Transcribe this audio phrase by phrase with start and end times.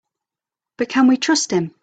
[0.79, 1.75] But can we trust him?